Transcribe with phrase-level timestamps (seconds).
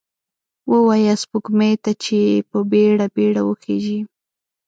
[0.71, 2.19] ووایه سپوږمۍ ته، چې
[2.49, 3.99] په بیړه، بیړه وخیژئ